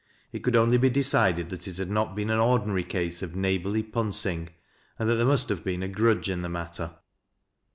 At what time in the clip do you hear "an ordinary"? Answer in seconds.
2.31-2.83